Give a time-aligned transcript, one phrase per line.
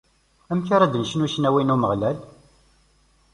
[0.51, 2.17] Amek ara d-necnu ccnawi n Umeɣlal?